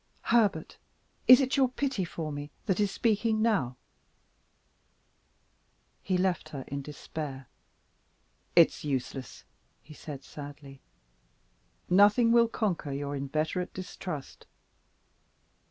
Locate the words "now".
3.39-3.75